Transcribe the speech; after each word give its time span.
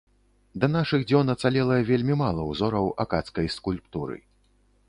Да 0.63 0.69
нашых 0.75 1.03
дзён 1.11 1.29
ацалела 1.33 1.77
вельмі 1.91 2.15
мала 2.23 2.49
ўзораў 2.51 2.91
акадскай 3.07 3.47
скульптуры. 3.61 4.17